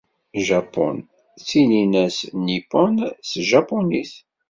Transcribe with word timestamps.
Japun 0.47 0.95
ttinin-as 1.39 2.17
Nippon 2.45 2.95
s 3.29 3.31
tjapunit. 3.39 4.11